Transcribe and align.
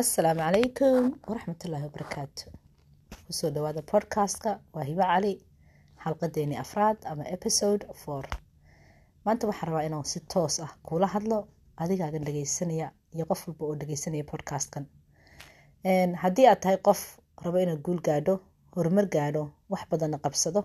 asalaamu 0.00 0.40
calaykum 0.44 1.04
waraxmatullaahi 1.28 1.84
wabarakaatu 1.88 2.44
ku 3.26 3.32
soo 3.38 3.50
dhawaada 3.54 3.82
podcastka 3.92 4.50
waa 4.74 4.84
hibo 4.90 5.02
cali 5.12 5.32
xalqadeeni 6.04 6.56
afraad 6.64 6.98
ama 7.10 7.24
episode 7.36 7.82
four. 8.02 8.24
Maanta 9.24 9.46
waxaan 9.50 9.68
rabaa 9.68 9.86
inaan 9.88 10.04
si 10.12 10.20
toos 10.32 10.54
ah 10.64 10.72
kuula 10.86 11.06
hadlo 11.14 11.38
adigaagan 11.82 12.24
dhegeysanaya 12.26 12.88
iyo 13.14 13.24
qof 13.30 13.40
walba 13.48 13.64
oo 13.66 13.74
dhegeysanaya 13.80 14.24
podcastkan. 14.32 14.84
Haddii 16.22 16.46
aad 16.50 16.60
tahay 16.62 16.78
qof 16.86 17.00
rabo 17.44 17.58
inaad 17.64 17.80
guul 17.86 18.00
gaadho 18.08 18.34
horumar 18.76 19.06
gaadho 19.14 19.42
wax 19.72 19.82
badanna 19.90 20.18
qabsado 20.24 20.60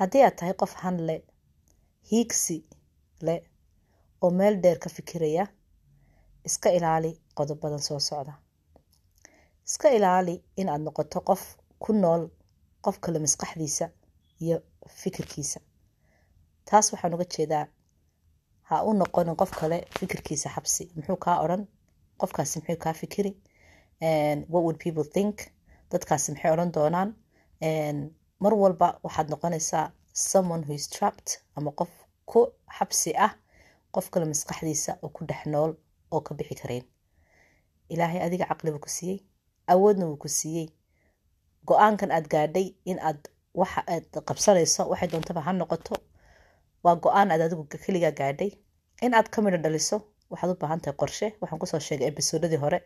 haddii 0.00 0.22
aad 0.26 0.36
tahay 0.38 0.54
qof 0.62 0.72
han 0.82 0.96
le 1.08 1.16
hiigsi 2.10 2.56
le 3.26 3.34
oo 4.22 4.30
meel 4.38 4.54
dheer 4.62 4.78
ka 4.78 4.88
fikiraya 4.96 5.44
iska 6.48 6.68
ilaali 6.78 7.12
qodobadan 7.36 7.82
soo 7.88 8.00
socda 8.08 8.32
iska 9.70 9.88
ilaali 9.96 10.34
inaad 10.60 10.82
noqoto 10.86 11.20
qof 11.28 11.42
ku 11.82 11.92
nool 12.02 12.22
qof 12.84 12.96
kale 13.04 13.18
maskaxdiisa 13.24 13.86
iyo 14.44 14.56
fikirkiisa. 15.00 15.60
Taas 16.68 16.86
waxaan 16.92 17.14
uga 17.14 17.24
jeedaa 17.34 17.66
ha 18.68 18.82
u 18.88 18.92
noqonin 19.00 19.36
qof 19.40 19.50
kale 19.60 19.78
fikirkiisa 19.98 20.48
xabsi. 20.54 20.82
Muxuu 20.96 21.16
kaa 21.24 21.36
odhan? 21.44 21.62
Qofkaasi 22.20 22.58
muxuu 22.58 22.76
kaa 22.84 22.92
fikiri? 23.02 23.32
What 24.52 24.62
would 24.64 24.78
people 24.84 25.04
think? 25.16 25.36
Dadkaasi 25.92 26.32
maxay 26.32 26.50
odhan 26.54 26.72
doonaan? 26.76 27.08
Mar 28.42 28.54
walba 28.62 28.88
waxaad 29.04 29.28
noqonaysaa 29.32 29.86
someone 30.12 30.62
who 30.66 30.72
is 30.74 30.88
trapped 30.94 31.28
ama 31.56 31.70
qof 31.78 31.90
ku 32.30 32.40
xabsi 32.78 33.10
ah 33.26 33.32
qof 33.94 34.10
kale 34.10 34.24
maskaxdiisa 34.32 34.92
oo 35.02 35.08
ku 35.08 35.24
dhex 35.28 35.46
nool 35.46 35.72
oo 36.10 36.20
ka 36.20 36.34
bixi 36.34 36.54
karayn 36.60 36.84
ilaahay 37.88 38.20
adiga 38.26 38.44
caqli 38.50 38.70
buu 38.70 38.80
ku 38.84 38.88
siiyey 38.88 39.18
awoodna 39.74 40.04
wuu 40.06 40.16
ku 40.22 40.28
siiyey. 40.28 40.68
Go'aankan 41.68 42.10
aad 42.16 42.26
gaadhay 42.34 42.66
in 42.90 42.98
aad 43.08 43.20
waxa 43.60 43.80
aad 43.94 44.06
qabsanayso 44.28 44.82
waxay 44.90 45.08
doontaba 45.12 45.40
ha 45.46 45.52
noqoto. 45.52 45.94
Waa 46.84 46.96
go'aan 47.04 47.30
aad 47.32 47.40
adigu 47.46 47.64
keligaa 47.84 48.12
gaadhay. 48.20 48.50
In 49.04 49.14
aad 49.14 49.28
ka 49.32 49.42
midho 49.42 49.58
dhaliso 49.64 49.96
waxaad 50.30 50.50
u 50.52 50.56
baahan 50.62 50.80
tahay 50.82 50.96
qorshe. 51.00 51.26
Waxaan 51.40 51.58
ku 51.60 51.66
soo 51.66 51.80
sheegay 51.86 52.08
ebisoodadii 52.12 52.60
hore 52.64 52.78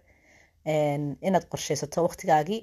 inaad 1.26 1.44
qorsheysato 1.52 2.02
waqtigaagii. 2.06 2.60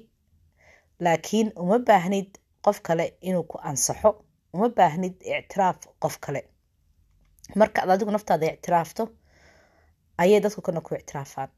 Laakiin 1.04 1.48
uma 1.62 1.78
baahnid 1.88 2.30
qof 2.64 2.80
kale 2.86 3.04
inuu 3.28 3.42
ku 3.50 3.56
ansaxo. 3.70 4.10
Uma 4.54 4.68
baahnid 4.68 5.14
ictiraaf 5.22 5.78
qof 6.02 6.18
kale. 6.24 6.40
Marka 7.56 7.82
aad 7.82 7.90
adigu 7.94 8.10
naftaada 8.10 8.46
ictiraafto 8.54 9.02
ayay 10.22 10.40
dadku 10.44 10.60
kana 10.66 10.80
ku 10.80 10.94
ictiraafaan. 10.94 11.50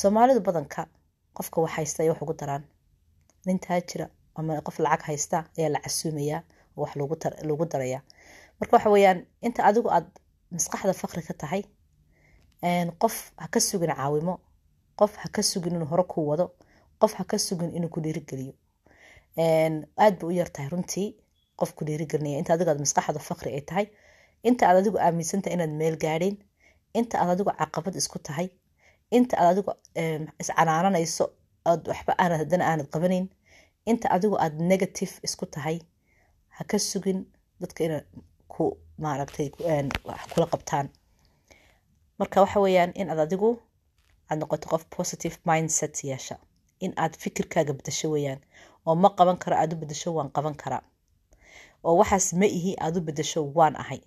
Soomaalidu 0.00 0.40
badanka 0.40 0.86
qofka 1.36 1.56
wax 1.62 1.72
haysta 1.76 2.02
ay 2.02 2.08
wax 2.10 2.20
ugu 2.22 2.34
daraan 2.40 2.62
nin 3.46 3.58
taajira 3.66 4.06
ama 4.38 4.60
qof 4.66 4.76
lacag 4.84 5.02
haysta 5.08 5.38
ayaa 5.58 5.70
la 5.74 5.80
casuumayaa 5.84 6.42
oo 6.76 6.82
wax 6.82 6.92
loogu 7.48 7.64
darayaa 7.72 8.02
marka 8.60 8.72
waxa 8.76 8.90
weeyaan 8.94 9.20
inta 9.46 9.60
adigu 9.68 9.88
aad 9.96 10.06
maskaxda 10.54 10.92
faqri 11.02 11.22
ka 11.28 11.34
tahay 11.42 11.62
qof 13.02 13.16
ha 13.42 13.46
ka 13.54 13.60
sugin 13.60 13.92
caawimo 13.96 14.34
qof 15.00 15.12
ha 15.22 15.28
ka 15.34 15.42
sugin 15.42 15.74
inuu 15.76 15.88
hore 15.92 16.04
ku 16.12 16.18
wado 16.30 16.46
qof 17.00 17.12
ha 17.18 17.24
ka 17.30 17.38
sugin 17.38 17.70
inuu 17.76 17.88
ku 17.94 18.00
dhiirigeliyo 18.04 18.52
aad 20.04 20.14
bay 20.20 20.28
u 20.28 20.32
yartahay 20.40 20.68
runtii 20.72 21.08
qof 21.60 21.70
ku 21.76 21.84
dhiirigelinaya 21.84 22.38
inta 22.38 22.52
adigu 22.54 22.70
aad 22.70 22.80
maskaxda 22.84 23.20
faqri 23.28 23.50
ay 23.56 23.60
tahay 23.70 23.86
inta 24.48 24.62
aad 24.68 24.76
adigu 24.82 24.98
aaminsantahay 24.98 25.54
inaad 25.56 25.72
meel 25.80 25.96
gaadhin 26.04 26.36
inta 26.98 27.14
aad 27.22 27.30
adigu 27.34 27.50
caqabad 27.60 27.94
isku 28.00 28.18
tahay 28.28 28.48
inta 29.16 29.34
aad 29.38 29.48
adigu 29.52 29.72
iscanaananayso 30.42 31.24
ood 31.70 31.82
waxba 31.90 32.12
aanad 32.22 32.38
haddana 32.42 32.64
aanad 32.70 32.88
qabanayn 32.94 33.26
inta 33.90 34.06
adigu 34.16 34.36
aad 34.44 34.54
negative 34.72 35.12
isku 35.26 35.46
tahay 35.54 35.76
ha 36.56 36.64
ka 36.70 36.78
sugin 36.78 37.18
dadka 37.60 37.80
ina 37.86 37.98
ku 38.52 38.64
maaragtay 39.04 39.48
wax 40.08 40.20
kula 40.32 40.46
qabtaan. 40.52 40.86
Marka 42.18 42.40
waxa 42.44 42.58
weeyaan 42.64 42.92
in 43.00 43.10
aad 43.10 43.20
adigu 43.26 43.50
aad 44.30 44.38
noqoto 44.42 44.66
qof 44.72 44.82
positive 44.96 45.36
mindset 45.48 45.94
yeesha 46.04 46.36
in 46.84 46.92
aad 47.02 47.14
fikirkaaga 47.22 47.72
bedasho 47.78 48.08
weeyaan 48.14 48.40
oo 48.86 48.94
ma 49.02 49.08
qaban 49.18 49.36
karo 49.42 49.56
aad 49.62 49.72
u 49.72 49.76
bedasho 49.82 50.10
waan 50.16 50.30
qaban 50.36 50.54
karaa 50.62 50.82
oo 51.84 51.94
waxaas 52.00 52.26
ma 52.40 52.46
ihi 52.46 52.72
aad 52.84 52.96
u 52.96 53.00
bedasho 53.08 53.40
waan 53.58 53.74
ahay 53.82 54.00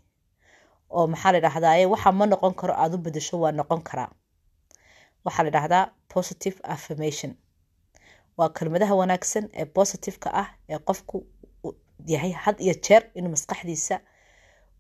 oo 0.90 1.08
maxaa 1.12 1.32
la 1.36 1.40
dhahdaa 1.46 1.88
waxa 1.94 2.12
ma 2.20 2.26
noqon 2.32 2.54
karo 2.60 2.74
aad 2.84 2.94
u 2.94 2.98
bedasho 3.06 3.36
waa 3.44 3.52
noqon 3.60 3.82
karaa 3.90 4.10
waxaa 5.26 5.44
la 5.44 5.50
dhahdaa 5.56 5.92
positive 6.14 6.58
affirmation. 6.64 7.32
Waa 8.38 8.50
kelmadaha 8.50 8.96
wanaagsan 8.96 9.50
ee 9.54 9.66
positiveka 9.66 10.30
ah 10.42 10.48
ee 10.70 10.78
qofku 10.88 11.18
yahay 12.14 12.32
had 12.32 12.58
iyo 12.64 12.74
jeer 12.86 13.04
inuu 13.18 13.30
maskaxdiisa 13.36 14.00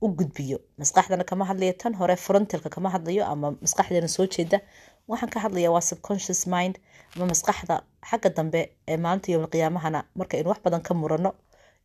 u 0.01 0.07
gudbiyo. 0.09 0.57
Maskaxdana 0.77 1.23
kama 1.23 1.45
hadlayo 1.45 1.73
tan 1.73 1.93
hore 1.95 2.15
frontalka 2.15 2.69
kama 2.69 2.89
hadlayo 2.89 3.25
ama 3.25 3.51
maskaxdeena 3.61 4.07
soo 4.07 4.25
jeeda 4.27 4.59
waxaan 5.07 5.29
ka 5.33 5.39
hadlaya 5.39 5.71
waa 5.71 5.81
subconscious 5.81 6.47
mind 6.47 6.75
ama 7.15 7.25
maskaxda 7.25 7.75
xagga 8.09 8.29
dambe 8.29 8.61
ee 8.87 8.97
maalinta 8.97 9.31
yowmal 9.31 9.49
qiyaamahana 9.53 9.99
marka 10.15 10.37
aynu 10.37 10.49
wax 10.49 10.59
badan 10.65 10.81
ka 10.81 10.93
murano 10.93 11.31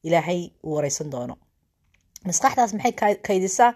ilaahay 0.02 0.50
uu 0.64 0.74
wareysan 0.74 1.10
doono. 1.10 1.36
Maskaxdaas 2.26 2.72
maxay 2.74 3.14
kaydisaa? 3.26 3.70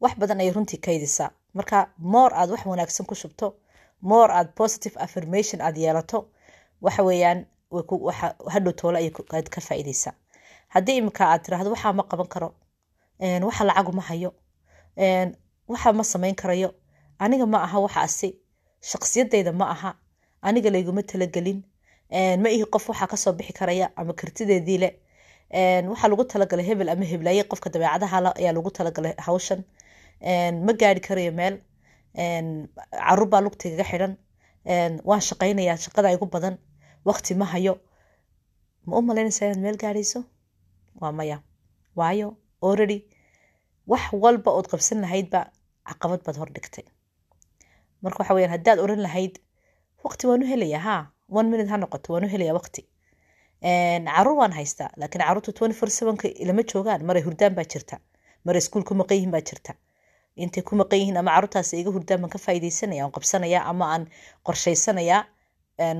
Wax 0.00 0.12
badan 0.20 0.40
ayay 0.40 0.52
runtii 0.52 0.78
kaydisaa. 0.86 1.30
Marka 1.54 1.78
moor 1.98 2.30
aad 2.34 2.50
wax 2.50 2.66
wanaagsan 2.66 3.06
ku 3.06 3.14
shubto 3.14 3.46
moor 4.02 4.30
aad 4.30 4.48
positive 4.54 4.96
affirmation 5.04 5.60
aad 5.60 5.76
yeelato 5.76 6.18
waxa 6.82 7.02
weeyaan 7.02 7.46
hadhow 8.52 8.72
toole 8.72 8.98
ayaad 8.98 9.48
ka 9.54 9.60
faa'iideysaa. 9.60 10.12
Haddii 10.74 10.96
imika 10.96 11.24
aad 11.32 11.42
tiraahdo 11.44 11.70
waxaa 11.70 11.92
ma 11.92 12.02
qaban 12.10 12.26
karo 12.28 12.54
waxa 13.20 13.64
lacagu 13.64 13.92
ma 13.92 14.02
hayo 14.02 14.30
waxa 15.68 15.92
ma 15.92 16.04
samayn 16.04 16.34
karayo 16.34 16.74
aniga 17.18 17.46
ma 17.46 17.58
aha 17.62 17.78
waxaasi 17.86 18.28
shaqsiyadayda 18.90 19.52
ma 19.52 19.66
aha 19.74 19.90
aniga 20.42 20.70
layguma 20.70 21.02
talagelin 21.02 21.62
ma 22.42 22.48
ihi 22.50 22.64
qof 22.74 22.88
waxaa 22.88 23.06
ka 23.06 23.16
soo 23.16 23.32
bixi 23.32 23.52
karaya 23.52 23.90
ama 23.96 24.12
kartideedii 24.12 24.78
le 24.78 24.88
waxaa 25.90 26.08
lagu 26.08 26.24
talagalay 26.24 26.66
hebel 26.66 26.88
ama 26.88 27.04
heblaye 27.04 27.42
qofka 27.44 27.70
dabeecadaha 27.70 28.34
ayaa 28.40 28.52
lagu 28.52 28.70
talagalay 28.70 29.14
hawshan 29.26 29.60
ma 30.66 30.72
gaari 30.80 31.00
karayo 31.00 31.32
meel 31.32 31.54
carruur 32.16 33.28
baa 33.32 33.40
lugtaygaga 33.44 33.84
xidhan. 33.90 34.12
Waan 35.08 35.20
shaqaynayaa 35.28 35.76
shaqada 35.84 36.12
igu 36.16 36.26
badan. 36.26 36.58
Waqti 37.08 37.34
ma 37.34 37.44
hayo. 37.52 37.74
Ma 38.86 38.96
u 38.98 39.02
malaynaysaa 39.02 39.46
inaad 39.46 39.62
meel 39.64 39.76
gaadhayso? 39.76 40.24
Waa 41.00 41.12
maya. 41.12 41.38
Waayo 41.96 42.36
already 42.62 42.98
wax 43.86 44.12
walba 44.12 44.50
ood 44.58 44.66
qabsan 44.72 45.00
lahaydba 45.04 45.40
caqabad 45.88 46.20
baad 46.26 46.36
hor 46.40 46.50
dhigtay. 46.56 46.84
Marka 48.02 48.18
waxa 48.22 48.34
weyaan 48.34 48.52
haddaad 48.56 48.78
oran 48.84 49.00
lahayd 49.06 49.34
waqti 50.04 50.26
waanu 50.30 50.44
helayaa 50.52 50.80
ha 50.86 50.96
one 51.28 51.48
minute 51.52 51.68
ha 51.72 51.76
noqoto 51.76 52.12
waanu 52.14 52.28
helayaa 52.34 52.54
waqti. 52.58 52.82
Caruur 53.62 54.36
waan 54.40 54.52
haystaa 54.52 54.90
laakiin 54.96 55.22
carruurta 55.24 55.52
twenty 55.52 55.76
four 55.78 55.88
sevenka 55.90 56.28
lama 56.48 56.62
joogaan 56.62 57.04
maray 57.08 57.22
hurdaan 57.22 57.54
baa 57.54 57.64
jirta. 57.72 57.96
Maray 58.44 58.58
iskuul 58.62 58.84
ku 58.88 58.94
maqan 58.94 59.16
yihiin 59.18 59.30
baa 59.34 59.40
jirta 59.48 59.72
intay 60.44 60.62
ku 60.62 60.74
maqan 60.80 60.98
yihiin 61.00 61.16
ama 61.20 61.30
caruurtaas 61.34 61.72
iga 61.72 61.90
hurdaan 61.94 62.20
baan 62.22 62.30
ka 62.34 62.38
faa'iidaysanaya 62.44 63.02
aan 63.04 63.12
qabsanayaa 63.16 63.64
ama 63.72 63.84
aan 63.94 64.02
qorshaysanayaa 64.46 65.22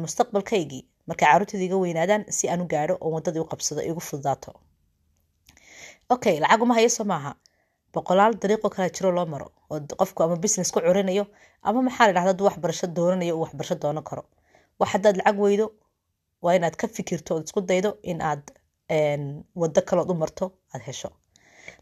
mustaqbalkaygii. 0.05 0.83
Markay 1.09 1.27
caruurtayda 1.33 1.65
iga 1.69 1.77
weynaadaan 1.83 2.23
si 2.37 2.49
aan 2.49 2.61
u 2.61 2.67
gaadho 2.73 2.95
oo 3.01 3.11
waddadii 3.17 3.41
u 3.45 3.49
qabsado 3.53 3.81
igu 3.91 4.01
fududaato. 4.01 4.51
Okay 6.15 6.41
lacaguma 6.41 6.75
hayso 6.75 7.05
maaha. 7.05 7.33
Boqolaal 7.95 8.35
dariiqoo 8.43 8.71
kala 8.75 8.89
jiro 8.97 9.11
loo 9.17 9.27
maro 9.27 9.49
oo 9.71 9.81
qofku 10.01 10.23
ama 10.23 10.37
business 10.37 10.71
ku 10.73 10.81
curinayo 10.81 11.25
ama 11.63 11.83
maxaa 11.83 12.07
la 12.07 12.13
dhahda 12.13 12.31
hadduu 12.31 12.47
waxbarasho 12.49 12.87
doonanayo 12.97 13.35
uu 13.37 13.43
waxbarasho 13.45 13.75
doonan 13.83 14.05
karo. 14.05 14.23
Wax 14.79 14.89
haddaad 14.93 15.17
lacag 15.17 15.39
weydo 15.41 15.67
waa 16.43 16.55
inaad 16.57 16.77
ka 16.77 16.87
fikirto 16.89 17.35
ood 17.37 17.45
isku 17.49 17.61
daydo 17.61 17.91
in 18.03 18.21
aad 18.23 18.43
waddo 19.61 19.81
kalood 19.89 20.11
u 20.11 20.15
marto 20.15 20.53
aad 20.75 20.83
hesho. 20.87 21.11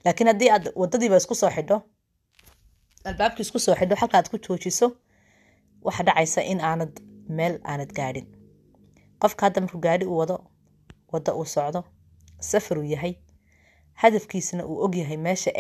Laakiin 0.04 0.28
haddii 0.32 0.50
aad 0.50 0.64
waddadiiba 0.81 1.16
isku 1.16 1.34
soo 1.34 1.50
xidho 1.50 1.82
albaabkii 3.08 3.43
isku 3.46 3.58
xidho 3.64 3.96
halka 4.00 4.16
aad 4.19 4.28
ku 4.32 4.37
joojiso 4.44 4.87
waxa 5.87 6.02
dhacaysa 6.06 6.40
in 6.52 6.60
aanad 6.60 6.93
meel 7.37 7.55
aanad 7.70 7.90
gaadhin. 7.99 8.26
Qofka 9.20 9.46
hadda 9.46 9.60
markuu 9.60 9.81
gaadhi 9.87 10.05
u 10.12 10.16
wado 10.20 10.37
waddo 11.12 11.31
uu 11.38 11.44
socdo 11.55 11.81
safar 12.50 12.78
uu 12.78 12.84
yahay 12.94 13.14
hadafkiisana 14.02 14.62
uu 14.70 14.78
ogyahay 14.84 15.16
meesha 15.26 15.50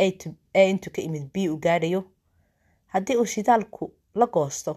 a 0.54 0.62
intuu 0.70 0.92
ka 0.94 1.00
imid 1.02 1.24
b 1.34 1.48
uu 1.50 1.56
gaadhayo 1.66 2.00
haddii 2.92 3.16
uu 3.20 3.24
shidaalku 3.34 3.92
la 4.14 4.26
goosto 4.26 4.72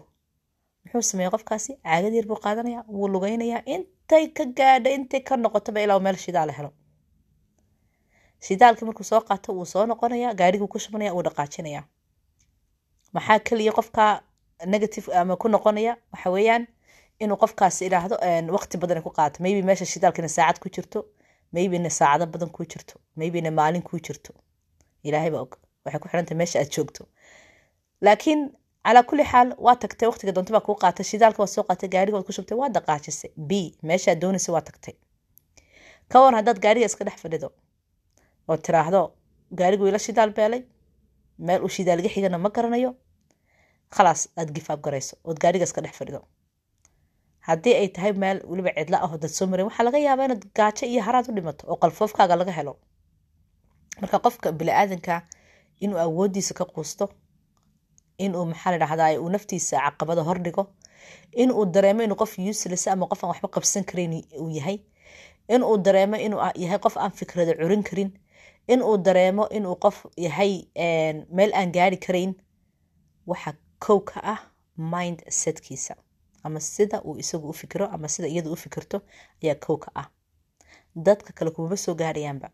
muxuu 0.84 1.02
sameeya 1.02 1.30
qofkaasi? 1.30 1.72
Caagad 1.84 2.14
yar 2.14 2.26
buu 2.26 2.36
qaadanaya 2.44 2.84
wuu 2.88 3.08
lugeynayaa 3.08 3.62
intay 3.74 4.26
ka 4.36 4.44
gaadha 4.58 4.90
intay 4.90 5.20
ka 5.20 5.36
noqotoba 5.36 5.80
ilaa 5.82 6.00
meel 6.00 6.16
shidaala 6.16 6.52
helo. 6.52 6.70
Shidaalkii 8.46 8.86
markuu 8.86 9.04
soo 9.04 9.20
qaato 9.28 9.52
wuu 9.56 9.64
soo 9.72 9.86
noqonaya 9.86 10.34
gaadhiguu 10.34 10.68
ku 10.68 10.78
shubanaya 10.78 11.12
wuu 11.14 11.22
dhaqaajinaya 11.26 11.82
maxaa 13.14 13.38
keliya 13.46 13.72
qofka 13.78 14.22
negative 14.66 15.06
ama 15.20 15.36
ku 15.36 15.48
noqonaya? 15.48 15.96
Waxa 16.12 16.30
weeyaan 16.30 16.66
inuu 17.22 17.36
qofkaasi 17.42 17.86
idhaahdo 17.88 18.16
waqti 18.56 18.76
badan 18.82 19.02
ku 19.02 19.10
qaato. 19.10 19.42
Maybe 19.44 19.62
meesha 19.68 19.84
shidaalkina 19.92 20.28
saacad 20.28 20.58
ku 20.62 20.68
jirto. 20.74 21.00
Maybena 21.54 21.90
saacado 21.90 22.26
badan 22.26 22.50
kuu 22.56 22.64
jirto. 22.72 22.94
Maybena 23.16 23.50
maalin 23.50 23.82
kuu 23.82 23.98
jirto. 24.06 24.32
Ilaahayba 25.04 25.38
og. 25.44 25.52
Waxay 25.84 26.00
ku 26.00 26.08
xidhantahay 26.08 26.38
meesha 26.40 26.58
aad 26.60 26.70
joogto. 26.74 27.02
Laakiin 28.00 28.40
calaa 28.86 29.02
kulli 29.08 29.24
xaal 29.24 29.48
waa 29.58 29.76
tagtay 29.82 30.08
waqtiga 30.10 30.32
doonta 30.36 30.52
baa 30.56 30.64
kuu 30.66 30.74
qaatay 30.82 31.04
shidaalka 31.10 31.38
waad 31.42 31.52
soo 31.54 31.64
qaatay 31.68 31.88
gaariga 31.94 32.16
waad 32.16 32.26
ku 32.26 32.32
shubtay 32.32 32.56
waa 32.60 32.68
daqaajisay. 32.76 33.30
B 33.48 33.52
meeshaad 33.88 34.18
doonaysay 34.22 34.52
waa 34.54 34.64
tagtay. 34.68 34.94
Ka 36.10 36.20
war 36.22 36.34
haddaad 36.38 36.58
gaariga 36.64 36.86
iska 36.86 37.04
dhex 37.04 37.18
fadhido 37.22 37.48
oo 38.48 38.56
tiraahdo 38.56 39.02
gaarigu 39.58 39.86
ila 39.88 39.98
shidaal 39.98 40.30
beelay 40.36 40.62
meel 41.38 41.60
uu 41.64 41.68
shidaal 41.76 41.98
iga 42.00 42.08
xigana 42.14 42.38
ma 42.38 42.48
garanayo 42.50 42.90
khalaas 43.96 44.20
aad 44.40 44.48
gifaab 44.56 44.80
garayso 44.84 45.14
ood 45.28 45.38
gaariga 45.42 45.64
iska 45.68 45.80
dhex 45.84 45.94
fadhido 46.00 46.20
haddii 47.48 47.74
ay 47.80 47.88
tahay 47.94 48.12
meel 48.22 48.38
weliba 48.50 48.70
cidla 48.78 48.96
ah 49.04 49.08
oo 49.12 49.18
dad 49.22 49.30
soo 49.38 49.46
marin 49.50 49.66
waxaa 49.68 49.84
laga 49.88 49.98
yaabaa 50.06 50.24
inaad 50.28 50.44
gaajo 50.58 50.84
iyo 50.92 51.02
haraad 51.06 51.26
u 51.30 51.32
dhimato 51.36 51.62
oo 51.70 51.76
qalfoofkaaga 51.82 52.36
laga 52.40 52.52
helo 52.58 52.74
marka 54.00 54.18
qofka 54.26 54.48
bini-aadanka 54.58 55.14
inuu 55.84 55.98
awooddiisa 56.06 56.54
ka 56.58 56.64
quusto 56.74 57.04
inuu 58.24 58.44
maxaa 58.50 58.70
la 58.72 58.78
dhahdaa 58.82 59.10
uu 59.22 59.28
naftiisa 59.34 59.76
caqabada 59.86 60.22
hordhigo 60.28 60.62
inuu 61.42 61.64
dareemo 61.74 62.02
inuu 62.06 62.16
qof 62.22 62.32
useless 62.50 62.84
ama 62.88 63.06
qof 63.10 63.20
aan 63.24 63.30
waxba 63.32 63.48
qabsan 63.54 63.84
karayn 63.90 64.12
uu 64.42 64.50
yahay 64.58 64.78
inuu 65.54 65.76
dareemo 65.86 66.16
inuu 66.26 66.40
yahay 66.64 66.78
qof 66.84 66.96
aan 66.96 67.10
fikrada 67.20 67.52
curin 67.60 67.82
karin 67.88 68.10
inuu 68.72 68.96
dareemo 69.06 69.44
inuu 69.56 69.76
qof 69.84 69.96
yahay 70.26 70.52
meel 71.36 71.50
aan 71.58 71.72
gaari 71.76 71.96
karayn 72.06 72.32
waxa 73.30 73.50
kow 73.84 73.98
ka 74.10 74.20
ah 74.32 74.40
mind 74.76 75.18
setkiisa. 75.40 75.94
Ama 76.44 76.60
sida 76.60 77.02
uu 77.04 77.16
isagu 77.22 77.48
u 77.48 77.52
fikiro 77.52 77.86
ama 77.94 78.08
sida 78.08 78.28
iyadu 78.28 78.52
u 78.52 78.56
fikirto 78.56 78.98
ayaa 79.42 79.54
kow 79.64 79.76
ka 79.84 79.90
ah. 79.94 80.06
Dadka 80.96 81.32
kale 81.32 81.50
kumama 81.50 81.76
soo 81.76 81.94
gaarayaanba 81.94 82.48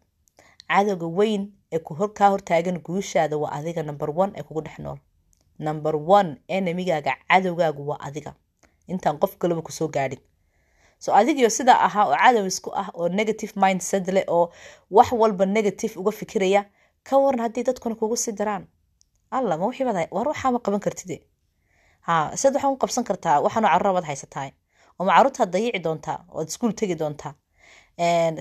cadowga 0.69 1.07
weyn 1.19 1.43
ee 1.73 1.79
kaa 2.19 2.29
hortaagan 2.33 2.79
guushaada 2.87 3.37
waa 3.43 3.53
adiga 3.53 3.83
number 3.83 4.11
one 4.23 4.33
ee 4.37 4.43
kugu 4.43 4.61
dhex 4.61 4.79
nool. 4.79 4.99
Number 5.59 5.97
one 5.97 6.37
enemigaaga 6.49 7.15
cadowgaagu 7.29 7.89
waa 7.89 8.01
adiga. 8.01 8.35
Intaan 8.87 9.19
qof 9.19 9.37
kaleba 9.39 9.63
ku 9.63 9.73
soo 9.73 9.89
gaadhin. 9.89 10.19
So 10.99 11.15
adigiyo 11.15 11.51
sidaa 11.51 11.81
ahaa 11.87 12.05
oo 12.07 12.17
cadow 12.17 12.47
isku 12.47 12.71
ah 12.75 12.91
oo 12.95 13.09
negative 13.09 13.53
mindset 13.57 14.09
leh 14.09 14.25
oo 14.29 14.53
wax 14.91 15.13
walba 15.13 15.47
negative 15.47 16.01
uga 16.01 16.11
fikiraya 16.13 16.65
ka 17.03 17.17
waran 17.19 17.41
haddii 17.41 17.63
dadkuna 17.63 17.95
kugu 17.95 18.17
sii 18.17 18.33
daraan 18.33 18.67
alla 19.37 19.55
ma 19.59 19.65
wixii 19.71 19.87
baad 19.89 20.09
war 20.17 20.27
waxaa 20.33 20.51
ma 20.55 20.59
qaban 20.65 20.81
kartide 20.87 21.17
ha 22.07 22.15
sid 22.41 22.53
waxaan 22.55 22.73
u 22.77 22.79
qabsan 22.83 23.05
kartaa 23.11 23.37
waxaanoo 23.45 23.71
carruura 23.75 23.93
baad 23.97 24.07
haysataa 24.11 24.47
oo 24.99 25.05
ma 25.07 25.13
carruurtaad 25.17 25.51
dayici 25.55 25.81
doontaa 25.87 26.19
ood 26.39 26.49
iskuul 26.49 26.73
tegi 26.81 26.95
doontaa. 27.03 27.35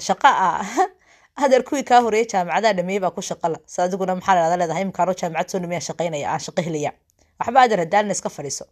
Shaqa 0.08 0.30
ah 0.46 0.66
adeer 1.44 1.64
kuwii 1.70 1.84
kaa 1.90 2.02
horeeyay 2.06 2.28
jaamacadaha 2.34 2.74
dhameeyey 2.78 3.02
baa 3.06 3.12
ku 3.16 3.22
shaqala 3.30 3.58
sa 3.74 3.84
adiguna 3.84 4.16
maxaa 4.16 4.36
la 4.36 4.42
dhahda 4.42 4.58
leedahay 4.62 4.84
imkaanoo 4.88 5.16
jaamacad 5.22 5.48
soo 5.52 5.60
dhameeyaan 5.64 5.86
shaqaynaya 5.90 6.28
aan 6.34 6.42
shaqo 6.48 6.62
helaya 6.68 6.92
waxba 7.40 7.60
adeer 7.66 7.80
hadaalina 7.84 8.14
iska 8.18 8.30
fadhiiso. 8.38 8.66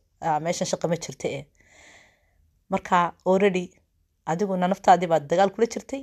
Meeshan 0.45 0.67
shaqa 0.71 0.85
ma 0.91 0.95
jirta 1.03 1.27
ee 1.37 1.43
marka 2.73 2.97
already 3.31 3.65
adiguna 4.31 4.67
naftaadii 4.73 5.09
baad 5.13 5.23
dagaal 5.31 5.49
kula 5.55 5.67
jirtay. 5.73 6.01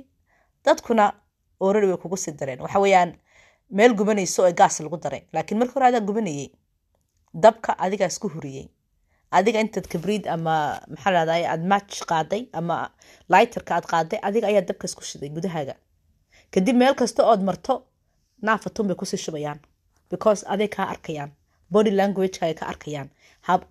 Dadkuna 0.65 1.05
already 1.65 1.87
way 1.91 1.97
kugu 2.03 2.17
sii 2.17 2.31
dareen. 2.39 2.59
Waxa 2.65 2.79
weeyaan 2.79 3.11
meel 3.69 3.93
gubanayso 3.95 4.47
ee 4.47 4.53
gaas 4.53 4.79
lagu 4.79 4.97
daray. 4.97 5.21
Laakiin 5.33 5.57
markii 5.59 5.73
hore 5.73 5.85
adaa 5.87 5.99
gubanayey 6.07 6.49
dabka 7.33 7.71
adigaa 7.79 8.07
isku 8.13 8.27
huriyey 8.29 8.67
adiga 9.31 9.59
intaad 9.59 9.87
kabriid 9.87 10.27
ama 10.27 10.55
maxaa 10.89 11.11
la 11.11 11.25
dhahdaa 11.25 11.51
aad 11.53 11.63
match 11.71 12.03
qaaday 12.11 12.41
ama 12.53 12.75
lighterka 13.29 13.75
aad 13.75 13.85
qaaday 13.93 14.19
adiga 14.27 14.47
ayaa 14.47 14.61
dabka 14.69 14.85
isku 14.89 15.03
shiday 15.09 15.29
gudahaaga 15.29 15.75
kadib 16.53 16.75
meel 16.81 16.95
kasta 16.95 17.21
ood 17.31 17.41
marto 17.49 17.73
naafatun 18.41 18.87
bay 18.87 18.95
ku 18.95 19.05
sii 19.05 19.17
shubayaan. 19.25 19.59
Because 20.11 20.45
aday 20.53 20.67
kaa 20.67 20.85
arkayaan. 20.93 21.31
Body 21.73 21.91
languagekaaga 21.91 22.53
ka 22.59 22.65
arkayaan. 22.73 23.09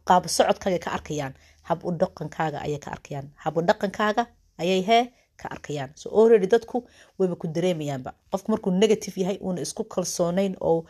Qaab 0.08 0.24
socodkaaga 0.36 0.78
ka 0.84 0.90
arkayaan. 0.96 1.34
Hab 1.68 1.84
u 1.84 1.90
dhaqankaaga 2.00 2.58
ayay 2.66 2.78
ka 2.84 2.90
arkayaan. 2.90 3.26
Hab 3.44 3.56
u 3.58 3.62
dhaqankaaga 3.68 4.26
ayay 4.58 4.80
hee 4.88 5.02
ka 5.42 5.48
arkayaan. 5.54 5.90
So 6.00 6.06
already 6.18 6.46
dadku 6.54 6.76
wayba 7.18 7.36
ku 7.40 7.46
dareemayaanba. 7.56 8.10
Qofku 8.32 8.48
markuu 8.52 8.70
negative 8.82 9.16
yahay 9.22 9.38
uuna 9.46 9.60
isku 9.66 9.82
kalsoonayn 9.94 10.56
oo 10.60 10.84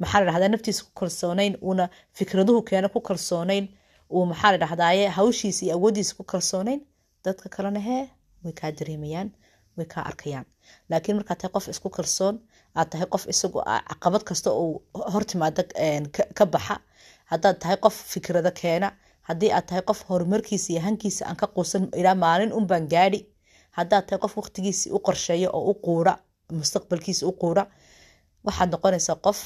maxaa 0.00 0.20
la 0.24 0.48
naftiisa 0.48 0.82
ku 0.86 0.90
kalsoonayn 1.00 1.54
uuna 1.62 1.84
fikraduhu 2.18 2.62
keena 2.68 2.88
ku 2.94 3.00
kalsoonayn 3.08 3.64
uu 4.14 4.24
maxaa 4.30 4.56
la 4.58 4.66
hawshiisa 5.18 5.64
iyo 5.66 5.74
awooddiisa 5.76 6.14
ku 6.18 6.24
kalsoonayn 6.32 6.80
dadka 7.24 7.48
kalena 7.54 7.80
hee 7.88 8.04
way 8.44 8.52
kaa 8.60 8.70
dareemayaan 8.78 9.28
way 9.76 9.86
kaa 9.92 10.02
arkayaan. 10.10 10.46
Laakiin 10.90 11.16
markaad 11.18 11.38
tahay 11.40 11.52
qof 11.56 11.66
isku 11.68 11.88
kalsoon 11.96 12.34
aad 12.78 12.88
tahay 12.90 13.06
qof 13.14 13.24
isagu 13.32 13.58
caqabad 13.90 14.22
kasta 14.28 14.50
uu 14.62 14.82
hortimaada 15.14 15.62
ka 16.38 16.44
baxa 16.52 16.76
haddaad 17.30 17.56
tahay 17.62 17.76
qof 17.84 17.94
fikrado 18.12 18.50
keena 18.60 18.88
haddii 19.28 19.50
aad 19.56 19.66
tahay 19.68 19.82
qof 19.88 20.00
horumarkiisa 20.08 20.68
iyo 20.72 20.80
hankiisa 20.86 21.22
aan 21.28 21.36
ka 21.40 21.46
quusan 21.54 21.88
ilaa 22.00 22.14
maalin 22.24 22.52
unbaan 22.58 22.84
gaadhi 22.92 23.20
haddaad 23.78 24.04
tahay 24.06 24.20
qof 24.24 24.34
waqtigiisii 24.40 24.90
u 24.96 24.98
qorsheeya 25.06 25.48
oo 25.58 25.62
u 25.70 25.74
quura 25.86 26.12
mustaqbalkiisa 26.60 27.22
u 27.30 27.32
quura 27.42 27.62
waxaad 28.46 28.68
noqonaysaa 28.74 29.16
qof 29.26 29.38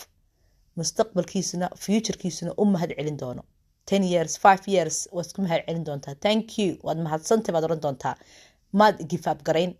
mustaqbalkiisuna 0.79 1.67
futurekiisuna 1.83 2.53
u 2.63 2.65
mahad 2.65 2.91
celin 2.99 3.19
doono. 3.23 3.43
Ten 3.89 4.03
years 4.13 4.39
five 4.45 4.63
years 4.75 4.97
waad 5.13 5.27
isku 5.27 5.43
mahad 5.43 5.63
celin 5.67 5.85
doontaa. 5.87 6.15
Thank 6.25 6.59
you. 6.59 6.71
Waad 6.87 6.99
mahadsantay 7.07 7.53
baad 7.55 7.65
oran 7.69 7.81
doontaa. 7.85 8.15
Maad 8.73 8.97
gifaab 9.11 9.39
garayn. 9.47 9.73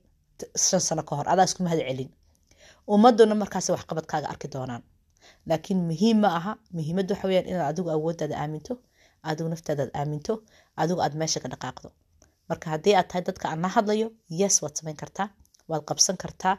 Shan 0.69 0.81
sano 0.81 1.03
ka 1.09 1.17
hor 1.17 1.29
adaa 1.33 1.45
isku 1.51 1.63
mahad 1.63 1.79
celin. 1.89 2.11
Ummaduna 2.95 3.35
markaas 3.43 3.69
waxqabadkaaga 3.75 4.29
arki 4.33 4.49
doonaan. 4.55 4.83
Laakiin 5.49 5.81
muhiim 5.91 6.19
ma 6.21 6.29
aha 6.39 6.53
muhiimadda 6.77 7.15
waxa 7.15 7.29
weyaan 7.29 7.47
inaad 7.51 7.69
adigu 7.73 7.91
awooddaada 7.97 8.35
aaminto 8.43 8.75
adigu 9.31 9.49
naftaadaad 9.53 9.91
aaminto 10.01 10.33
adigu 10.83 11.01
aad 11.05 11.15
meesha 11.21 11.41
ka 11.43 11.49
dhaqaaqdo 11.53 11.89
marka 12.51 12.67
haddii 12.75 12.95
aad 12.99 13.09
tahay 13.11 13.23
dadka 13.29 13.45
aan 13.51 13.61
la 13.65 13.69
hadlayo 13.77 14.09
yes 14.41 14.55
waad 14.63 14.75
samayn 14.79 14.97
kartaa 15.03 15.29
waad 15.71 15.83
qabsan 15.91 16.17
kartaa 16.23 16.55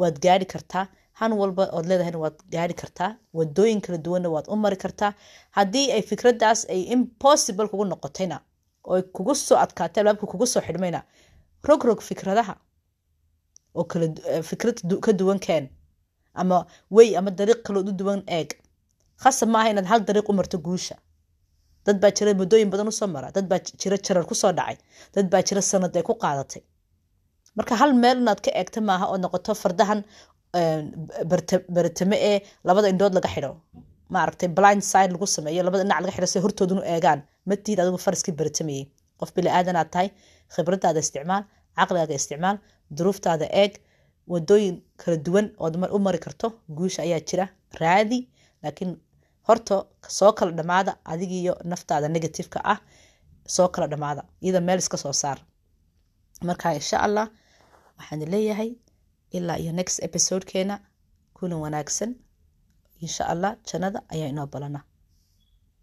waad 0.00 0.16
gaari 0.24 0.46
kartaa. 0.54 0.84
Han 1.20 1.32
walba 1.40 1.62
ood 1.76 1.86
leedahayna 1.90 2.18
waad 2.24 2.36
gaari 2.54 2.74
kartaa. 2.82 3.10
Wadooyin 3.38 3.80
kala 3.84 3.98
duwanna 3.98 4.28
waad 4.34 4.46
u 4.52 4.56
mari 4.56 4.76
kartaa. 4.84 5.12
Haddii 5.56 5.86
ay 5.92 6.02
fikraddaas 6.10 6.60
ay 6.72 6.80
impossible 6.94 7.68
kugu 7.70 7.84
noqotayna 7.84 8.36
oo 8.90 9.02
kugu 9.16 9.34
soo 9.34 9.56
adkaatay 9.64 10.00
albaabka 10.02 10.26
kugu 10.32 10.46
soo 10.46 10.60
xidhmayna 10.66 11.00
rog 11.68 11.84
rog 11.88 12.00
fikradaha 12.08 12.54
oo 13.78 13.84
kala 13.90 14.06
fikrad 14.48 14.76
ka 15.04 15.12
duwan 15.12 15.38
keen 15.46 15.64
ama 16.34 16.66
wey 16.90 17.16
ama 17.18 17.30
dariiq 17.30 17.60
kalood 17.66 17.88
u 17.88 17.92
duwan 18.00 18.22
eeg. 18.26 18.48
Khasab 19.22 19.48
maaha 19.48 19.70
inaad 19.70 19.86
hal 19.92 20.00
dariiq 20.08 20.28
u 20.28 20.32
marto 20.32 20.58
guusha 20.58 20.96
dad 21.86 21.96
baa 22.02 22.10
jira 22.18 22.30
muddooyin 22.40 22.70
badan 22.72 22.88
u 22.92 22.94
soo 23.00 23.08
mara 23.14 23.28
dad 23.36 23.46
baa 23.50 23.60
jira 23.82 23.96
jarar 24.06 24.24
ku 24.30 24.34
soo 24.42 24.52
dhacay. 24.58 24.76
Dad 25.14 25.26
baa 25.32 25.42
jira 25.48 25.60
sanad 25.70 25.92
ay 25.98 26.04
ku 26.08 26.14
qaadatay. 26.24 26.62
Marka 27.58 27.74
hal 27.80 27.90
meel 28.02 28.18
inaad 28.22 28.40
ka 28.46 28.50
eegta 28.60 28.80
maaha 28.88 29.04
oo 29.12 29.16
noqoto 29.24 29.52
fardahan 29.62 30.00
baritame 31.76 32.16
ee 32.30 32.36
labada 32.68 32.88
indhood 32.92 33.14
laga 33.18 33.28
xidho. 33.34 33.50
Maaragtay 34.14 34.48
blind 34.58 34.82
side 34.92 35.10
lagu 35.14 35.26
sameeyo 35.36 35.62
labada 35.66 35.82
dhinac 35.84 36.00
laga 36.04 36.12
xidho 36.16 36.28
si 36.32 36.38
hortoodunu 36.44 36.82
eegaan. 36.94 37.20
Matiid 37.50 37.78
adigu 37.82 37.98
faraskii 38.06 38.34
baritamayey 38.40 38.84
qof 39.20 39.30
bili 39.36 39.48
aadan 39.58 39.76
aad 39.80 39.90
tahay 39.94 40.08
khibradaada 40.54 41.00
isticmaal 41.04 41.42
caqligaaga 41.78 42.14
isticmaal 42.20 42.56
duruuftaada 42.96 43.46
eeg 43.62 43.72
wadooyin 44.32 44.76
kala 45.02 45.16
duwan 45.26 45.46
ood 45.64 45.74
u 45.96 45.98
mari 46.06 46.18
karto 46.24 46.46
guusha 46.78 47.00
ayaa 47.06 47.20
jira 47.28 47.44
raadi 47.80 48.18
laakiin 48.62 48.90
horta 49.48 49.76
soo 50.18 50.32
kala 50.38 50.52
dhammaada 50.58 50.92
adigiiyo 51.12 51.54
naftaada 51.70 52.08
negativeka 52.14 52.60
ah 52.72 52.78
soo 53.54 53.68
kala 53.74 53.86
dhammaada 53.92 54.22
iyada 54.44 54.60
meel 54.66 54.78
iska 54.78 54.96
soo 55.04 55.12
saar. 55.22 55.38
Marka 56.48 56.68
insha 56.78 56.96
allah 57.06 57.26
waxaan 57.98 58.22
leeyahay 58.32 58.70
ilaa 59.36 59.56
iyo 59.62 59.72
next 59.72 59.96
episodekeena. 60.06 60.76
Kulan 61.36 61.58
wanaagsan. 61.64 62.10
Insha 63.04 63.24
allah 63.32 63.50
jannada 63.68 63.98
ayaa 64.14 64.28
inoo 64.32 64.46
balana 64.46 64.80